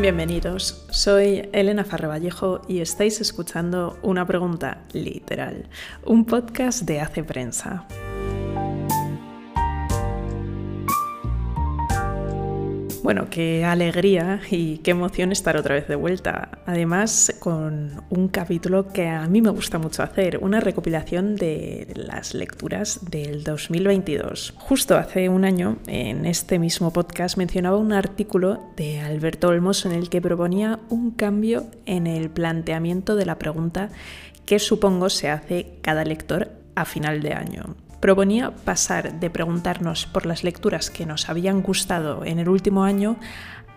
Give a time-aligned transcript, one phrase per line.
[0.00, 5.68] Bienvenidos, soy Elena Farrevallejo y estáis escuchando Una Pregunta Literal,
[6.06, 7.86] un podcast de Hace Prensa.
[13.10, 16.60] Bueno, qué alegría y qué emoción estar otra vez de vuelta.
[16.64, 22.34] Además, con un capítulo que a mí me gusta mucho hacer, una recopilación de las
[22.34, 24.54] lecturas del 2022.
[24.58, 29.90] Justo hace un año, en este mismo podcast, mencionaba un artículo de Alberto Olmos en
[29.90, 33.88] el que proponía un cambio en el planteamiento de la pregunta
[34.46, 40.26] que supongo se hace cada lector a final de año proponía pasar de preguntarnos por
[40.26, 43.16] las lecturas que nos habían gustado en el último año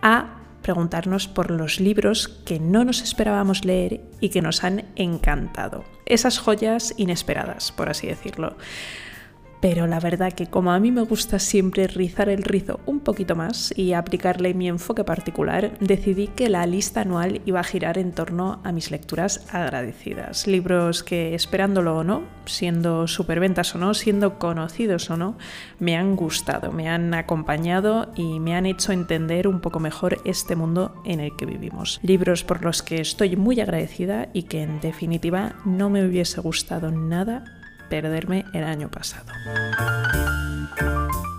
[0.02, 5.84] a preguntarnos por los libros que no nos esperábamos leer y que nos han encantado.
[6.06, 8.56] Esas joyas inesperadas, por así decirlo
[9.64, 13.34] pero la verdad que como a mí me gusta siempre rizar el rizo un poquito
[13.34, 18.12] más y aplicarle mi enfoque particular, decidí que la lista anual iba a girar en
[18.12, 20.48] torno a mis lecturas agradecidas.
[20.48, 25.38] Libros que, esperándolo o no, siendo superventas o no, siendo conocidos o no,
[25.80, 30.58] me han gustado, me han acompañado y me han hecho entender un poco mejor este
[30.58, 32.02] mundo en el que vivimos.
[32.04, 36.92] Libros por los que estoy muy agradecida y que en definitiva no me hubiese gustado
[36.92, 37.63] nada
[38.02, 39.32] perderme el año pasado.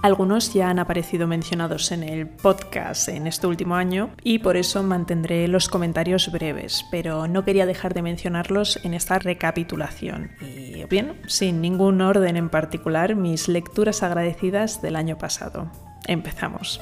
[0.05, 4.85] Algunos ya han aparecido mencionados en el podcast en este último año y por eso
[4.85, 10.31] mantendré los comentarios breves, pero no quería dejar de mencionarlos en esta recapitulación.
[10.41, 15.73] Y bien, sin ningún orden en particular, mis lecturas agradecidas del año pasado.
[16.07, 16.81] Empezamos.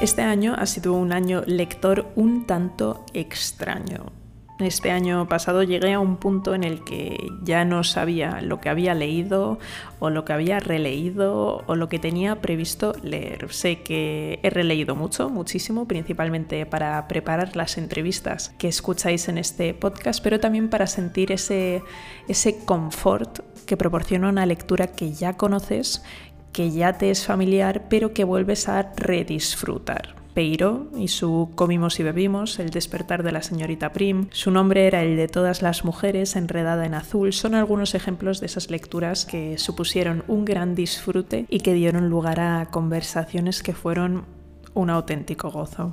[0.00, 4.23] Este año ha sido un año lector un tanto extraño.
[4.60, 8.68] Este año pasado llegué a un punto en el que ya no sabía lo que
[8.68, 9.58] había leído
[9.98, 13.52] o lo que había releído o lo que tenía previsto leer.
[13.52, 19.74] Sé que he releído mucho, muchísimo, principalmente para preparar las entrevistas que escucháis en este
[19.74, 21.82] podcast, pero también para sentir ese,
[22.28, 26.04] ese confort que proporciona una lectura que ya conoces,
[26.52, 30.23] que ya te es familiar, pero que vuelves a redisfrutar.
[30.34, 35.02] Peiro y su Comimos y bebimos, El despertar de la señorita Prim, su nombre era
[35.02, 39.56] el de todas las mujeres, enredada en azul, son algunos ejemplos de esas lecturas que
[39.58, 44.24] supusieron un gran disfrute y que dieron lugar a conversaciones que fueron
[44.74, 45.92] un auténtico gozo.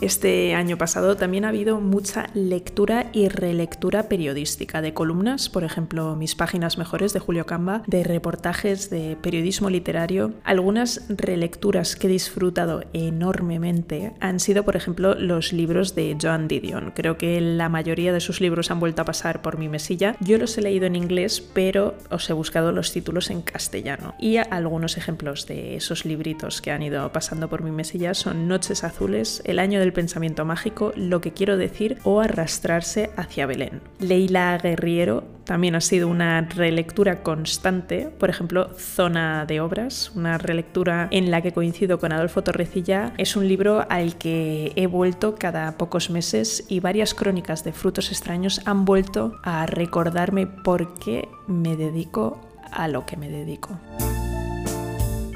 [0.00, 6.16] Este año pasado también ha habido mucha lectura y relectura periodística de columnas, por ejemplo,
[6.16, 10.32] mis páginas mejores de Julio Camba, de reportajes de periodismo literario.
[10.42, 16.92] Algunas relecturas que he disfrutado enormemente han sido, por ejemplo, los libros de Joan Didion.
[16.96, 20.16] Creo que la mayoría de sus libros han vuelto a pasar por mi mesilla.
[20.20, 24.14] Yo los he leído en inglés, pero os he buscado los títulos en castellano.
[24.18, 28.82] Y algunos ejemplos de esos libritos que han ido pasando por mi mesilla son Noches
[28.82, 33.80] Azules, El año del pensamiento mágico, lo que quiero decir o arrastrarse hacia Belén.
[33.98, 41.08] Leila Guerriero también ha sido una relectura constante, por ejemplo, Zona de Obras, una relectura
[41.10, 43.12] en la que coincido con Adolfo Torrecilla.
[43.18, 48.12] Es un libro al que he vuelto cada pocos meses y varias crónicas de frutos
[48.12, 52.40] extraños han vuelto a recordarme por qué me dedico
[52.70, 53.78] a lo que me dedico.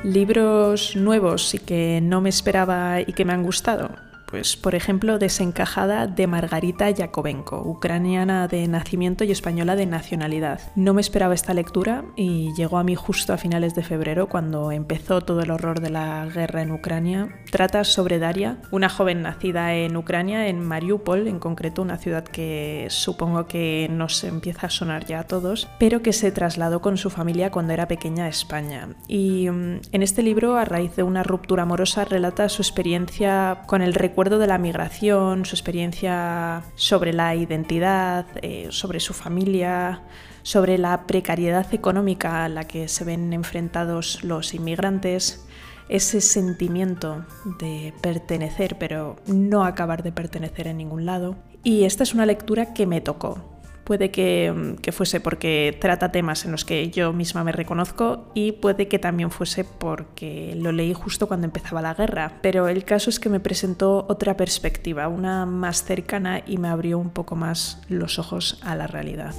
[0.04, 3.90] Libros nuevos y que no me esperaba y que me han gustado.
[4.34, 10.60] Pues, por ejemplo, Desencajada de Margarita Yakovenko, ucraniana de nacimiento y española de nacionalidad.
[10.74, 14.72] No me esperaba esta lectura y llegó a mí justo a finales de febrero, cuando
[14.72, 17.28] empezó todo el horror de la guerra en Ucrania.
[17.52, 22.88] Trata sobre Daria, una joven nacida en Ucrania, en Mariupol, en concreto una ciudad que
[22.90, 27.08] supongo que nos empieza a sonar ya a todos, pero que se trasladó con su
[27.08, 28.88] familia cuando era pequeña a España.
[29.06, 33.80] Y mm, en este libro, a raíz de una ruptura amorosa, relata su experiencia con
[33.80, 40.02] el recuerdo de la migración, su experiencia sobre la identidad, eh, sobre su familia,
[40.42, 45.46] sobre la precariedad económica a la que se ven enfrentados los inmigrantes,
[45.88, 47.24] ese sentimiento
[47.60, 51.36] de pertenecer pero no acabar de pertenecer en ningún lado.
[51.62, 53.53] Y esta es una lectura que me tocó,
[53.84, 54.52] Puede que,
[54.92, 59.30] fuese porque trata temas en los que yo misma me reconozco y puede que también
[59.30, 62.32] fuese porque lo leí justo cuando empezaba la guerra.
[62.40, 66.98] Pero el caso es que me presentó otra perspectiva, una más cercana y me abrió
[66.98, 69.34] un poco más los ojos a la realidad.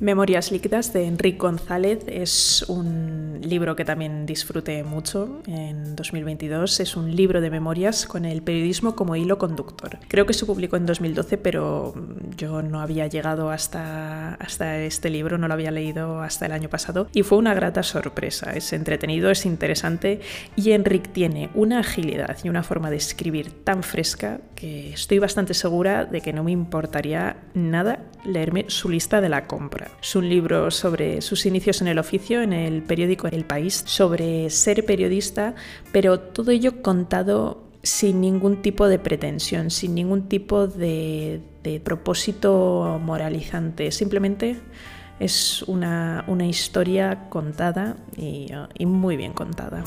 [0.00, 6.80] Memorias líquidas de Enrique González es un libro que también disfruté mucho en 2022.
[6.80, 9.98] Es un libro de memorias con el periodismo como hilo conductor.
[10.08, 11.94] Creo que se publicó en 2012, pero
[12.36, 16.68] yo no había llegado hasta, hasta este libro, no lo había leído hasta el año
[16.68, 18.52] pasado y fue una grata sorpresa.
[18.52, 20.20] Es entretenido, es interesante
[20.56, 25.54] y Enrique tiene una agilidad y una forma de escribir tan fresca que estoy bastante
[25.54, 29.85] segura de que no me importaría nada leerme su lista de la compra.
[30.02, 34.50] Es un libro sobre sus inicios en el oficio, en el periódico El País, sobre
[34.50, 35.54] ser periodista,
[35.92, 41.40] pero todo ello contado sin ningún tipo de pretensión, sin ningún tipo de,
[41.84, 43.90] propósito moralizante.
[43.90, 44.58] Simplemente
[45.20, 49.84] es una, historia contada y muy bien contada.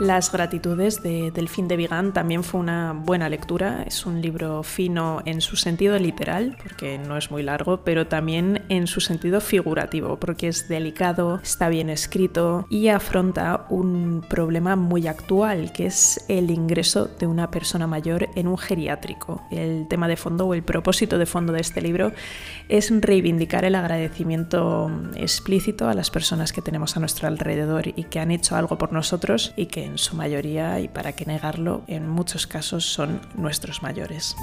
[0.00, 3.82] Las gratitudes de Delfín de Vigan también fue una buena lectura.
[3.84, 8.62] Es un libro fino en su sentido literal, porque no es muy largo, pero también
[8.68, 15.08] en su sentido figurativo, porque es delicado, está bien escrito y afronta un problema muy
[15.08, 19.42] actual, que es el ingreso de una persona mayor en un geriátrico.
[19.50, 22.12] El tema de fondo o el propósito de fondo de este libro
[22.68, 28.20] es reivindicar el agradecimiento explícito a las personas que tenemos a nuestro alrededor y que
[28.20, 32.08] han hecho algo por nosotros y que en su mayoría, y para qué negarlo, en
[32.08, 34.36] muchos casos son nuestros mayores.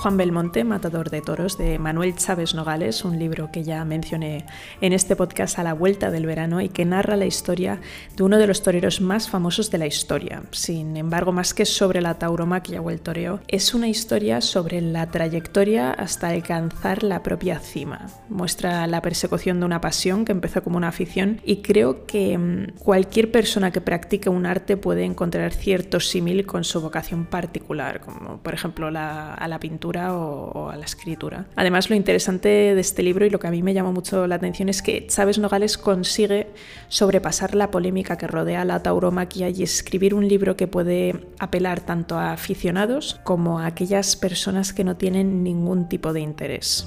[0.00, 4.46] Juan Belmonte, Matador de Toros, de Manuel Chávez Nogales, un libro que ya mencioné
[4.80, 7.82] en este podcast a la vuelta del verano y que narra la historia
[8.16, 10.42] de uno de los toreros más famosos de la historia.
[10.52, 15.10] Sin embargo, más que sobre la tauromaquia o el toreo, es una historia sobre la
[15.10, 18.06] trayectoria hasta alcanzar la propia cima.
[18.30, 22.78] Muestra la persecución de una pasión que empezó como una afición y creo que mm,
[22.78, 28.38] cualquier persona que practique un arte puede encontrar cierto símil con su vocación particular, como
[28.38, 31.46] por ejemplo a la pintura o, a la escritura.
[31.56, 34.36] Además, lo interesante de este libro y lo que a mí me llama mucho la
[34.36, 36.48] atención es que Chávez Nogales consigue
[36.88, 42.16] sobrepasar la polémica que rodea la tauromaquia y escribir un libro que puede apelar tanto
[42.16, 46.86] a aficionados como a aquellas personas que no tienen ningún tipo de interés.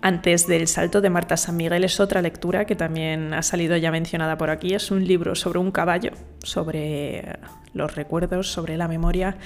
[0.00, 3.90] Antes del salto de Marta San Miguel es otra lectura que también ha salido ya
[3.90, 4.72] mencionada por aquí.
[4.72, 7.36] Es un libro sobre un caballo, sobre
[7.74, 9.36] los recuerdos, sobre la memoria,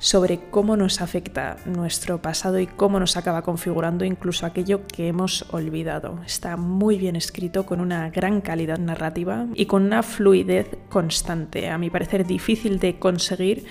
[0.00, 5.44] sobre cómo nos afecta nuestro pasado y cómo nos acaba configurando incluso aquello que hemos
[5.52, 6.20] olvidado.
[6.24, 11.76] Está muy bien escrito, con una gran calidad narrativa y con una fluidez constante, a
[11.76, 13.66] mi parecer difícil de conseguir,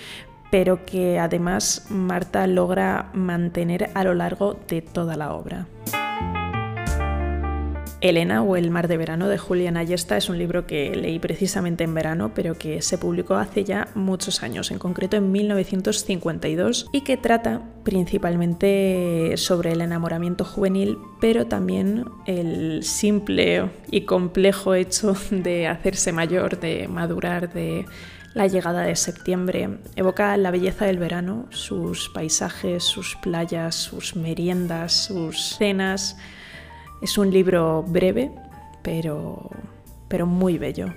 [0.52, 5.66] pero que además Marta logra mantener a lo largo de toda la obra.
[8.10, 11.84] Elena o El mar de verano de Julián Ayesta es un libro que leí precisamente
[11.84, 17.02] en verano, pero que se publicó hace ya muchos años, en concreto en 1952, y
[17.02, 25.68] que trata principalmente sobre el enamoramiento juvenil, pero también el simple y complejo hecho de
[25.68, 27.86] hacerse mayor, de madurar, de
[28.34, 29.80] la llegada de septiembre.
[29.96, 36.18] Evoca la belleza del verano, sus paisajes, sus playas, sus meriendas, sus cenas
[37.02, 38.32] es un libro breve,
[38.82, 39.50] pero,
[40.08, 40.88] pero muy bello.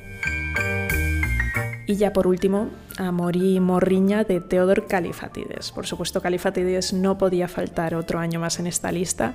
[1.86, 2.68] Y ya por último,
[3.00, 5.72] Amor y Morriña de Teodor Califatides.
[5.72, 9.34] Por supuesto, Califatides no podía faltar otro año más en esta lista,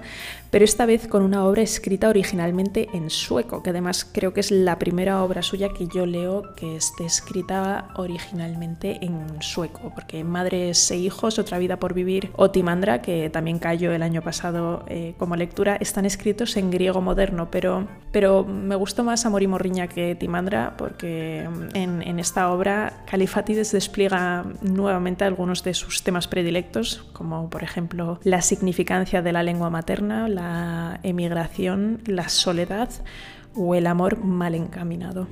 [0.52, 4.52] pero esta vez con una obra escrita originalmente en sueco, que además creo que es
[4.52, 10.92] la primera obra suya que yo leo que esté escrita originalmente en sueco, porque Madres
[10.92, 15.16] e Hijos, Otra Vida por Vivir o Timandra, que también cayó el año pasado eh,
[15.18, 19.88] como lectura, están escritos en griego moderno, pero, pero me gustó más Amor y Morriña
[19.88, 27.06] que Timandra, porque en, en esta obra Califatides despliega nuevamente algunos de sus temas predilectos,
[27.14, 32.90] como por ejemplo la significancia de la lengua materna, la emigración, la soledad
[33.56, 35.28] o el amor mal encaminado.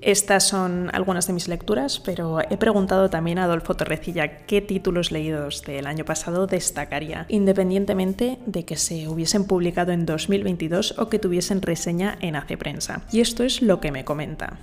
[0.00, 5.10] Estas son algunas de mis lecturas, pero he preguntado también a Adolfo Torrecilla qué títulos
[5.10, 11.18] leídos del año pasado destacaría, independientemente de que se hubiesen publicado en 2022 o que
[11.18, 13.02] tuviesen reseña en Hace Prensa.
[13.12, 14.56] Y esto es lo que me comenta.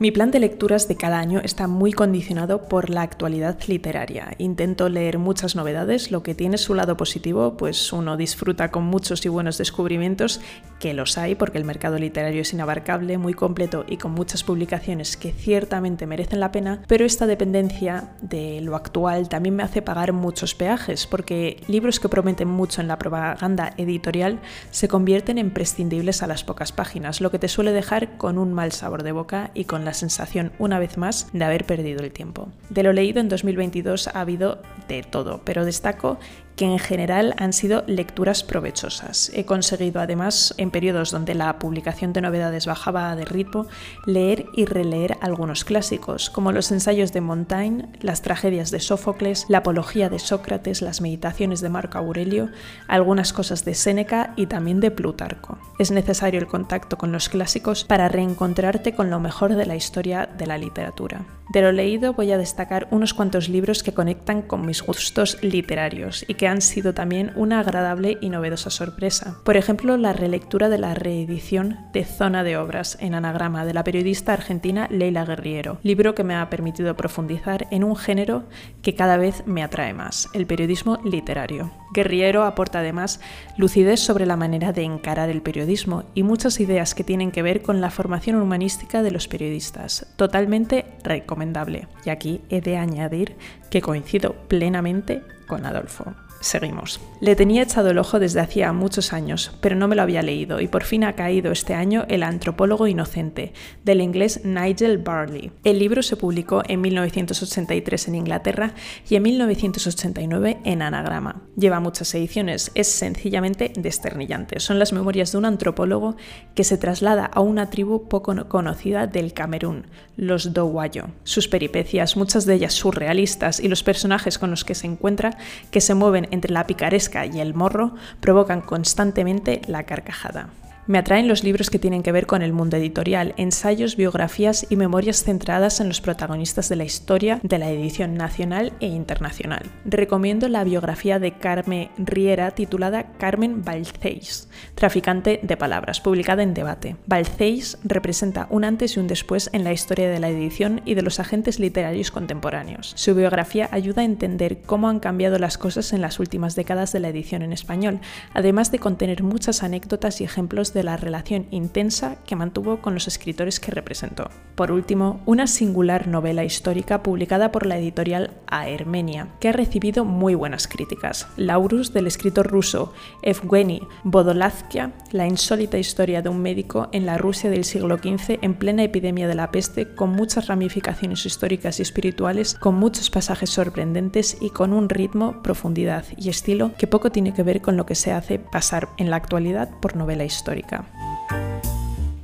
[0.00, 4.34] Mi plan de lecturas de cada año está muy condicionado por la actualidad literaria.
[4.38, 9.24] Intento leer muchas novedades, lo que tiene su lado positivo, pues uno disfruta con muchos
[9.24, 10.40] y buenos descubrimientos,
[10.80, 15.16] que los hay porque el mercado literario es inabarcable, muy completo y con muchas publicaciones
[15.16, 20.12] que ciertamente merecen la pena, pero esta dependencia de lo actual también me hace pagar
[20.12, 24.40] muchos peajes, porque libros que prometen mucho en la propaganda editorial
[24.72, 28.52] se convierten en prescindibles a las pocas páginas, lo que te suele dejar con un
[28.52, 32.12] mal sabor de boca y con la sensación, una vez más, de haber perdido el
[32.12, 32.48] tiempo.
[32.70, 36.18] De lo leído en 2022 ha habido de todo, pero destaco
[36.56, 39.30] que en general han sido lecturas provechosas.
[39.34, 43.66] He conseguido además, en periodos donde la publicación de novedades bajaba de ritmo,
[44.06, 49.58] leer y releer algunos clásicos, como los ensayos de Montaigne, las tragedias de Sófocles, la
[49.58, 52.50] apología de Sócrates, las meditaciones de Marco Aurelio,
[52.88, 55.58] algunas cosas de Séneca y también de Plutarco.
[55.78, 60.28] Es necesario el contacto con los clásicos para reencontrarte con lo mejor de la historia
[60.38, 61.24] de la literatura.
[61.52, 66.24] De lo leído voy a destacar unos cuantos libros que conectan con mis gustos literarios
[66.26, 69.38] y que han sido también una agradable y novedosa sorpresa.
[69.44, 73.84] Por ejemplo, la relectura de la reedición de Zona de Obras en anagrama de la
[73.84, 78.44] periodista argentina Leila Guerriero, libro que me ha permitido profundizar en un género
[78.82, 81.70] que cada vez me atrae más, el periodismo literario.
[81.94, 83.20] Guerriero aporta además
[83.56, 87.62] lucidez sobre la manera de encarar el periodismo y muchas ideas que tienen que ver
[87.62, 90.06] con la formación humanística de los periodistas.
[90.16, 91.88] Totalmente recomendable.
[92.04, 93.36] Y aquí he de añadir
[93.70, 96.14] que coincido plenamente con Adolfo.
[96.44, 97.00] Seguimos.
[97.22, 100.60] Le tenía echado el ojo desde hacía muchos años, pero no me lo había leído
[100.60, 105.52] y por fin ha caído este año El antropólogo inocente, del inglés Nigel Barley.
[105.64, 108.74] El libro se publicó en 1983 en Inglaterra
[109.08, 111.40] y en 1989 en Anagrama.
[111.56, 114.58] Lleva muchas ediciones, es sencillamente desternillante.
[114.58, 116.16] Son las memorias de un antropólogo
[116.56, 119.86] que se traslada a una tribu poco conocida del Camerún,
[120.16, 121.04] los Dowayo.
[121.22, 125.38] Sus peripecias, muchas de ellas surrealistas, y los personajes con los que se encuentra,
[125.70, 130.48] que se mueven entre la picaresca y el morro provocan constantemente la carcajada.
[130.86, 134.76] Me atraen los libros que tienen que ver con el mundo editorial, ensayos, biografías y
[134.76, 139.62] memorias centradas en los protagonistas de la historia de la edición nacional e internacional.
[139.86, 146.96] Recomiendo la biografía de Carmen Riera titulada Carmen Balceis, traficante de palabras, publicada en Debate.
[147.06, 151.02] Balceis representa un antes y un después en la historia de la edición y de
[151.02, 152.92] los agentes literarios contemporáneos.
[152.94, 157.00] Su biografía ayuda a entender cómo han cambiado las cosas en las últimas décadas de
[157.00, 158.00] la edición en español,
[158.34, 163.08] además de contener muchas anécdotas y ejemplos de la relación intensa que mantuvo con los
[163.08, 164.28] escritores que representó.
[164.54, 170.34] Por último, una singular novela histórica publicada por la editorial Aermenia, que ha recibido muy
[170.34, 171.26] buenas críticas.
[171.36, 177.50] Laurus, del escritor ruso Evgeny Vodolazkia, la insólita historia de un médico en la Rusia
[177.50, 182.54] del siglo XV en plena epidemia de la peste, con muchas ramificaciones históricas y espirituales,
[182.54, 187.42] con muchos pasajes sorprendentes y con un ritmo, profundidad y estilo que poco tiene que
[187.42, 190.63] ver con lo que se hace pasar en la actualidad por novela histórica.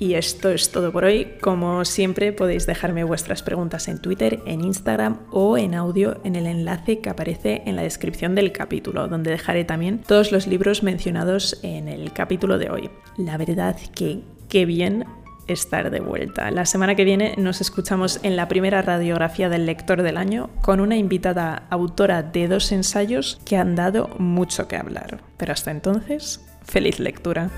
[0.01, 1.35] Y esto es todo por hoy.
[1.43, 6.47] Como siempre podéis dejarme vuestras preguntas en Twitter, en Instagram o en audio en el
[6.47, 11.61] enlace que aparece en la descripción del capítulo, donde dejaré también todos los libros mencionados
[11.63, 12.91] en el capítulo de hoy.
[13.19, 15.05] La verdad que qué bien
[15.49, 16.51] estar de vuelta.
[16.51, 20.81] La semana que viene nos escuchamos en la primera radiografía del lector del año con
[20.81, 25.21] una invitada autora de dos ensayos que han dado mucho que hablar.
[25.37, 27.51] Pero hasta entonces, feliz lectura.